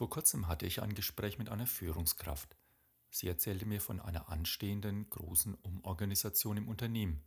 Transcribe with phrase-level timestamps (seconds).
[0.00, 2.56] Vor kurzem hatte ich ein Gespräch mit einer Führungskraft.
[3.10, 7.22] Sie erzählte mir von einer anstehenden großen Umorganisation im Unternehmen.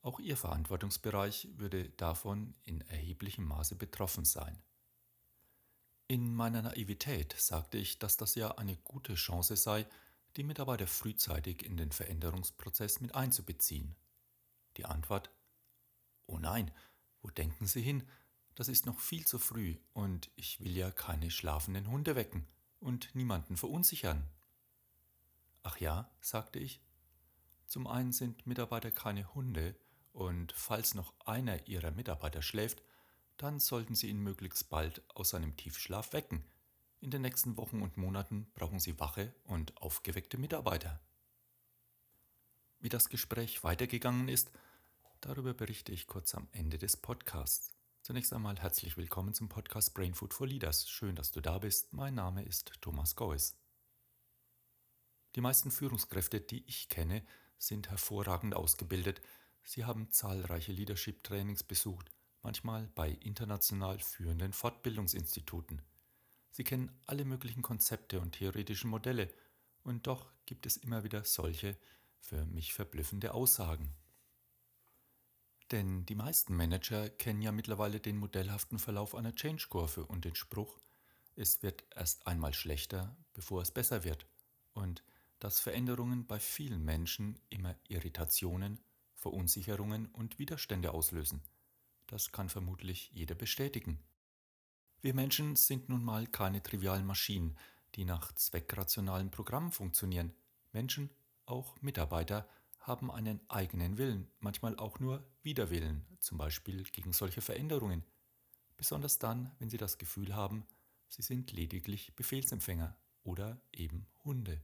[0.00, 4.62] Auch ihr Verantwortungsbereich würde davon in erheblichem Maße betroffen sein.
[6.08, 9.86] In meiner Naivität sagte ich, dass das ja eine gute Chance sei,
[10.36, 13.96] die Mitarbeiter frühzeitig in den Veränderungsprozess mit einzubeziehen.
[14.78, 15.30] Die Antwort
[16.26, 16.70] Oh nein,
[17.20, 18.08] wo denken Sie hin?
[18.54, 22.46] Das ist noch viel zu früh und ich will ja keine schlafenden Hunde wecken
[22.80, 24.28] und niemanden verunsichern.
[25.62, 26.80] Ach ja, sagte ich.
[27.66, 29.74] Zum einen sind Mitarbeiter keine Hunde
[30.12, 32.82] und falls noch einer ihrer Mitarbeiter schläft,
[33.38, 36.44] dann sollten Sie ihn möglichst bald aus seinem Tiefschlaf wecken.
[37.00, 41.00] In den nächsten Wochen und Monaten brauchen Sie wache und aufgeweckte Mitarbeiter.
[42.80, 44.50] Wie das Gespräch weitergegangen ist,
[45.20, 47.72] darüber berichte ich kurz am Ende des Podcasts.
[48.04, 50.90] Zunächst einmal herzlich willkommen zum Podcast Brain Food for Leaders.
[50.90, 51.92] Schön, dass du da bist.
[51.92, 53.54] Mein Name ist Thomas Geuss.
[55.36, 57.24] Die meisten Führungskräfte, die ich kenne,
[57.58, 59.20] sind hervorragend ausgebildet.
[59.62, 62.10] Sie haben zahlreiche Leadership-Trainings besucht,
[62.42, 65.80] manchmal bei international führenden Fortbildungsinstituten.
[66.50, 69.32] Sie kennen alle möglichen Konzepte und theoretischen Modelle,
[69.84, 71.76] und doch gibt es immer wieder solche
[72.18, 73.94] für mich verblüffende Aussagen.
[75.72, 80.78] Denn die meisten Manager kennen ja mittlerweile den modellhaften Verlauf einer Change-Kurve und den Spruch,
[81.34, 84.26] es wird erst einmal schlechter, bevor es besser wird.
[84.74, 85.02] Und
[85.38, 88.80] dass Veränderungen bei vielen Menschen immer Irritationen,
[89.14, 91.42] Verunsicherungen und Widerstände auslösen.
[92.06, 93.98] Das kann vermutlich jeder bestätigen.
[95.00, 97.56] Wir Menschen sind nun mal keine trivialen Maschinen,
[97.94, 100.34] die nach zweckrationalen Programmen funktionieren.
[100.72, 101.08] Menschen,
[101.46, 102.46] auch Mitarbeiter,
[102.82, 108.04] haben einen eigenen Willen, manchmal auch nur Widerwillen, zum Beispiel gegen solche Veränderungen,
[108.76, 110.66] besonders dann, wenn sie das Gefühl haben,
[111.08, 114.60] sie sind lediglich Befehlsempfänger oder eben Hunde.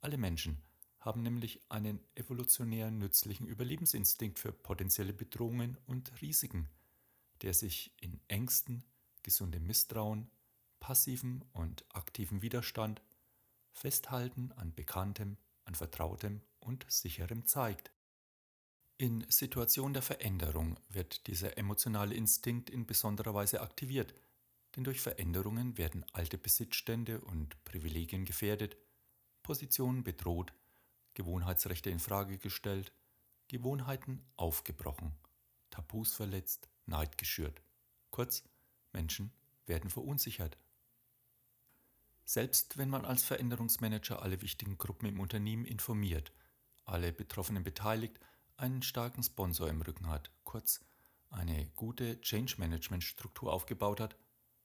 [0.00, 0.62] Alle Menschen
[0.98, 6.68] haben nämlich einen evolutionär nützlichen Überlebensinstinkt für potenzielle Bedrohungen und Risiken,
[7.42, 8.82] der sich in Ängsten,
[9.22, 10.30] gesundem Misstrauen,
[10.80, 13.02] passivem und aktivem Widerstand,
[13.72, 17.90] Festhalten an Bekanntem, an Vertrautem und Sicherem zeigt.
[18.98, 24.14] In Situationen der Veränderung wird dieser emotionale Instinkt in besonderer Weise aktiviert,
[24.74, 28.76] denn durch Veränderungen werden alte Besitzstände und Privilegien gefährdet,
[29.42, 30.52] Positionen bedroht,
[31.14, 32.92] Gewohnheitsrechte in Frage gestellt,
[33.48, 35.12] Gewohnheiten aufgebrochen,
[35.70, 37.62] Tabus verletzt, Neid geschürt.
[38.10, 38.44] Kurz,
[38.92, 39.30] Menschen
[39.66, 40.56] werden verunsichert.
[42.24, 46.32] Selbst wenn man als Veränderungsmanager alle wichtigen Gruppen im Unternehmen informiert,
[46.86, 48.18] alle Betroffenen beteiligt,
[48.56, 50.80] einen starken Sponsor im Rücken hat, kurz
[51.30, 54.16] eine gute Change Management Struktur aufgebaut hat,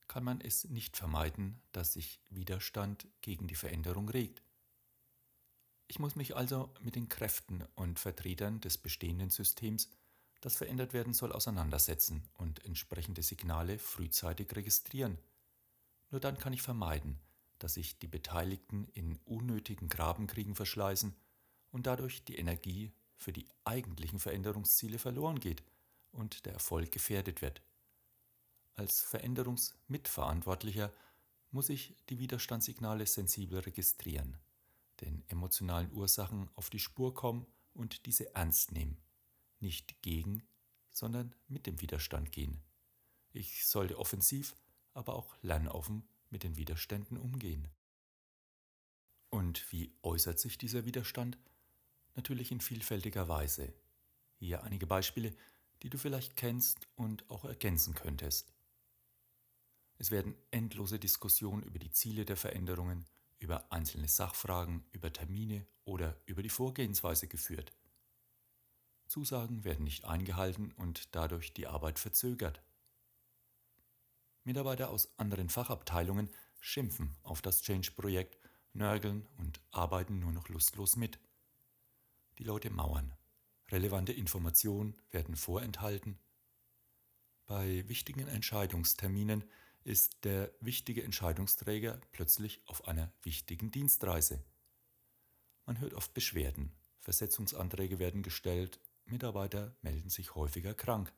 [0.08, 4.42] kann man es nicht vermeiden, dass sich Widerstand gegen die Veränderung regt.
[5.88, 9.90] Ich muss mich also mit den Kräften und Vertretern des bestehenden Systems,
[10.40, 15.18] das verändert werden soll, auseinandersetzen und entsprechende Signale frühzeitig registrieren.
[16.10, 17.18] Nur dann kann ich vermeiden,
[17.58, 21.14] dass sich die Beteiligten in unnötigen Grabenkriegen verschleißen
[21.72, 25.62] und dadurch die Energie für die eigentlichen Veränderungsziele verloren geht
[26.12, 27.62] und der Erfolg gefährdet wird.
[28.74, 30.92] Als Veränderungsmitverantwortlicher
[31.50, 34.38] muss ich die Widerstandssignale sensibel registrieren,
[35.00, 38.96] den emotionalen Ursachen auf die Spur kommen und diese ernst nehmen,
[39.60, 40.42] nicht gegen,
[40.90, 42.62] sondern mit dem Widerstand gehen.
[43.32, 44.54] Ich sollte offensiv,
[44.94, 47.68] aber auch lernoffen mit den Widerständen umgehen.
[49.30, 51.38] Und wie äußert sich dieser Widerstand?
[52.14, 53.72] Natürlich in vielfältiger Weise.
[54.38, 55.34] Hier einige Beispiele,
[55.82, 58.52] die du vielleicht kennst und auch ergänzen könntest.
[59.98, 63.06] Es werden endlose Diskussionen über die Ziele der Veränderungen,
[63.38, 67.72] über einzelne Sachfragen, über Termine oder über die Vorgehensweise geführt.
[69.08, 72.62] Zusagen werden nicht eingehalten und dadurch die Arbeit verzögert.
[74.44, 78.38] Mitarbeiter aus anderen Fachabteilungen schimpfen auf das Change-Projekt,
[78.72, 81.18] nörgeln und arbeiten nur noch lustlos mit.
[82.38, 83.12] Die Leute mauern.
[83.70, 86.18] Relevante Informationen werden vorenthalten.
[87.46, 89.44] Bei wichtigen Entscheidungsterminen
[89.84, 94.42] ist der wichtige Entscheidungsträger plötzlich auf einer wichtigen Dienstreise.
[95.66, 101.12] Man hört oft Beschwerden, Versetzungsanträge werden gestellt, Mitarbeiter melden sich häufiger krank.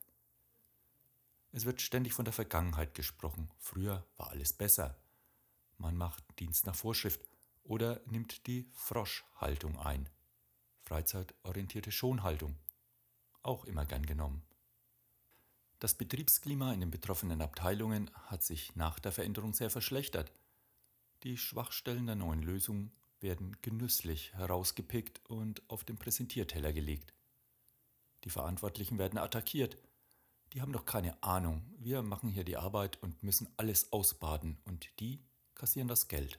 [1.53, 3.51] Es wird ständig von der Vergangenheit gesprochen.
[3.59, 4.99] Früher war alles besser.
[5.79, 7.21] Man macht Dienst nach Vorschrift
[7.63, 10.09] oder nimmt die Froschhaltung ein.
[10.85, 12.57] Freizeitorientierte Schonhaltung.
[13.43, 14.43] Auch immer gern genommen.
[15.81, 20.33] Das Betriebsklima in den betroffenen Abteilungen hat sich nach der Veränderung sehr verschlechtert.
[21.23, 22.91] Die Schwachstellen der neuen Lösung
[23.21, 27.15] werden genüsslich herausgepickt und auf den Präsentierteller gelegt.
[28.25, 29.77] Die Verantwortlichen werden attackiert.
[30.53, 31.65] Die haben doch keine Ahnung.
[31.79, 36.39] Wir machen hier die Arbeit und müssen alles ausbaden und die kassieren das Geld.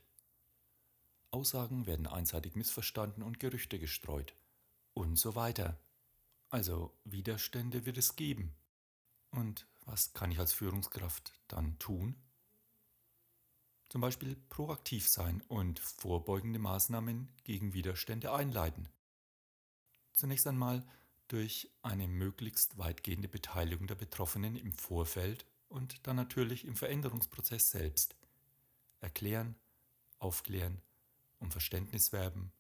[1.36, 4.34] Aussagen werden einseitig missverstanden und Gerüchte gestreut.
[4.94, 5.78] Und so weiter.
[6.50, 8.56] Also Widerstände wird es geben.
[9.32, 12.16] Und was kann ich als Führungskraft dann tun?
[13.90, 18.88] Zum Beispiel proaktiv sein und vorbeugende Maßnahmen gegen Widerstände einleiten.
[20.14, 20.88] Zunächst einmal
[21.28, 28.16] durch eine möglichst weitgehende Beteiligung der Betroffenen im Vorfeld und dann natürlich im Veränderungsprozess selbst.
[29.02, 29.56] Erklären,
[30.20, 30.82] aufklären,
[31.40, 32.52] um Verständnis werben,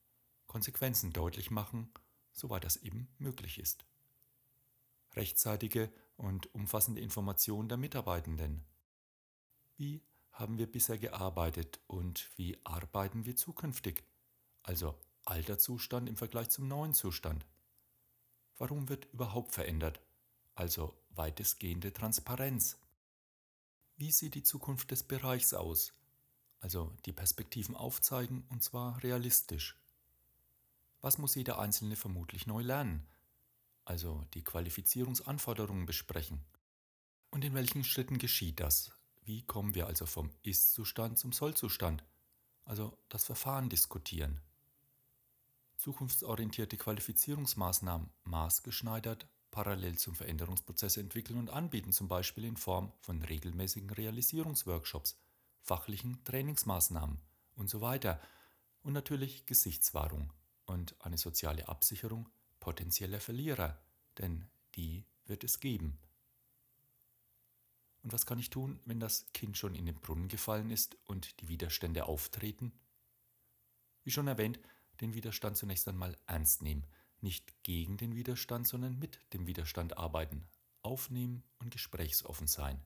[0.47, 1.91] Konsequenzen deutlich machen,
[2.31, 3.85] soweit das eben möglich ist.
[5.13, 8.65] Rechtzeitige und umfassende Informationen der Mitarbeitenden.
[9.77, 14.03] Wie haben wir bisher gearbeitet und wie arbeiten wir zukünftig?
[14.63, 17.45] Also alter Zustand im Vergleich zum neuen Zustand.
[18.57, 19.99] Warum wird überhaupt verändert?
[20.53, 22.77] Also weitestgehende Transparenz.
[23.97, 25.93] Wie sieht die Zukunft des Bereichs aus?
[26.65, 29.77] Also die Perspektiven aufzeigen und zwar realistisch.
[30.99, 33.05] Was muss jeder Einzelne vermutlich neu lernen?
[33.83, 36.43] Also die Qualifizierungsanforderungen besprechen.
[37.29, 38.91] Und in welchen Schritten geschieht das?
[39.25, 42.03] Wie kommen wir also vom Ist-Zustand zum Soll-Zustand?
[42.63, 44.41] Also das Verfahren diskutieren
[45.77, 53.91] zukunftsorientierte Qualifizierungsmaßnahmen maßgeschneidert parallel zum Veränderungsprozess entwickeln und anbieten, zum Beispiel in Form von regelmäßigen
[53.91, 55.15] Realisierungsworkshops,
[55.65, 57.17] fachlichen Trainingsmaßnahmen
[57.55, 58.21] und so weiter.
[58.83, 60.31] Und natürlich Gesichtswahrung
[60.65, 62.29] und eine soziale Absicherung
[62.59, 63.79] potenzieller Verlierer,
[64.19, 65.99] denn die wird es geben.
[68.03, 71.41] Und was kann ich tun, wenn das Kind schon in den Brunnen gefallen ist und
[71.41, 72.71] die Widerstände auftreten?
[74.03, 74.59] Wie schon erwähnt,
[75.01, 76.85] den Widerstand zunächst einmal ernst nehmen.
[77.21, 80.47] Nicht gegen den Widerstand, sondern mit dem Widerstand arbeiten,
[80.83, 82.79] aufnehmen und gesprächsoffen sein.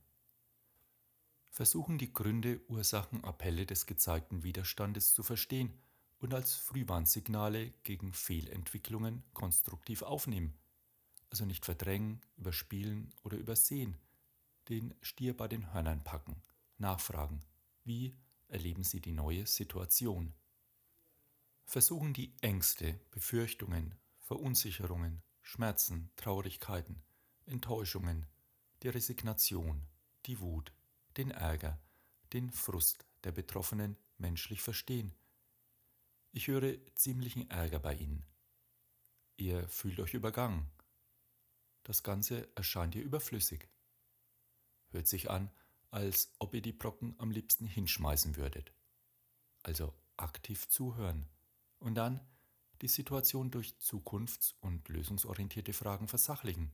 [1.49, 5.73] Versuchen die Gründe, Ursachen, Appelle des gezeigten Widerstandes zu verstehen
[6.19, 10.53] und als Frühwarnsignale gegen Fehlentwicklungen konstruktiv aufnehmen.
[11.29, 13.97] Also nicht verdrängen, überspielen oder übersehen,
[14.69, 16.41] den Stier bei den Hörnern packen,
[16.77, 17.41] nachfragen,
[17.83, 18.15] wie
[18.47, 20.33] erleben Sie die neue Situation?
[21.69, 27.03] versuchen die Ängste, Befürchtungen, Verunsicherungen, Schmerzen, Traurigkeiten,
[27.45, 28.25] Enttäuschungen,
[28.81, 29.85] die Resignation,
[30.25, 30.73] die Wut,
[31.17, 31.79] den Ärger,
[32.33, 35.13] den Frust der Betroffenen menschlich verstehen.
[36.31, 38.25] Ich höre ziemlichen Ärger bei Ihnen.
[39.37, 40.69] Ihr fühlt euch übergangen.
[41.83, 43.67] Das Ganze erscheint ihr überflüssig.
[44.91, 45.49] Hört sich an,
[45.91, 48.73] als ob ihr die Brocken am liebsten hinschmeißen würdet.
[49.63, 51.25] Also aktiv zuhören
[51.79, 52.19] und dann
[52.81, 56.71] die Situation durch zukunfts- und lösungsorientierte Fragen versachlichen.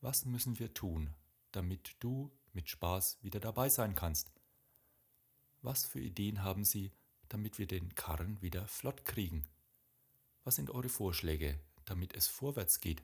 [0.00, 1.14] Was müssen wir tun,
[1.52, 4.32] damit du mit Spaß wieder dabei sein kannst?
[5.62, 6.92] Was für Ideen haben Sie,
[7.28, 9.44] damit wir den Karren wieder flott kriegen?
[10.44, 13.02] Was sind eure Vorschläge, damit es vorwärts geht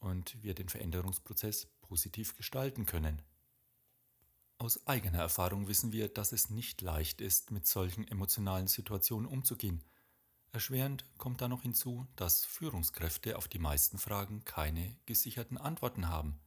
[0.00, 3.22] und wir den Veränderungsprozess positiv gestalten können?
[4.58, 9.82] Aus eigener Erfahrung wissen wir, dass es nicht leicht ist, mit solchen emotionalen Situationen umzugehen–
[10.52, 16.40] Erschwerend kommt da noch hinzu, dass Führungskräfte auf die meisten Fragen keine gesicherten Antworten haben.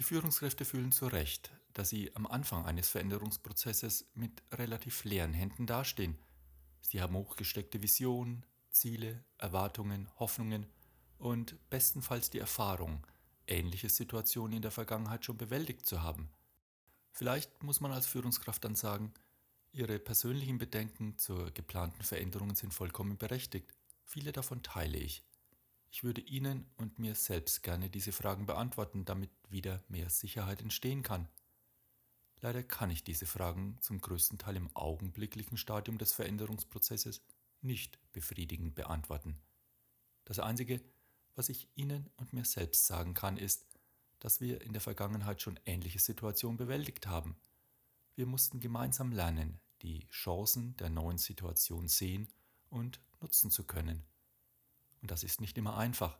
[0.00, 5.66] Die Führungskräfte fühlen zu Recht, dass sie am Anfang eines Veränderungsprozesses mit relativ leeren Händen
[5.66, 6.16] dastehen.
[6.80, 10.64] Sie haben hochgesteckte Visionen, Ziele, Erwartungen, Hoffnungen
[11.18, 13.06] und bestenfalls die Erfahrung,
[13.46, 16.30] ähnliche Situationen in der Vergangenheit schon bewältigt zu haben.
[17.12, 19.12] Vielleicht muss man als Führungskraft dann sagen,
[19.70, 23.74] Ihre persönlichen Bedenken zur geplanten Veränderungen sind vollkommen berechtigt.
[24.06, 25.22] Viele davon teile ich.
[25.90, 31.02] Ich würde Ihnen und mir selbst gerne diese Fragen beantworten, damit wieder mehr Sicherheit entstehen
[31.02, 31.28] kann.
[32.40, 37.22] Leider kann ich diese Fragen zum größten Teil im augenblicklichen Stadium des Veränderungsprozesses
[37.60, 39.36] nicht befriedigend beantworten.
[40.24, 40.80] Das Einzige,
[41.34, 43.66] was ich Ihnen und mir selbst sagen kann, ist,
[44.20, 47.36] dass wir in der Vergangenheit schon ähnliche Situationen bewältigt haben–
[48.20, 52.28] wir mussten gemeinsam lernen, die Chancen der neuen Situation sehen
[52.68, 54.04] und nutzen zu können.
[55.00, 56.18] Und das ist nicht immer einfach.